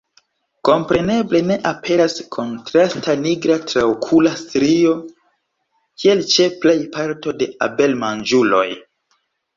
[0.67, 4.95] Kompreneble ne aperas kontrasta nigra traokula strio,
[6.05, 8.69] kiel ĉe plej parto de abelmanĝuloj.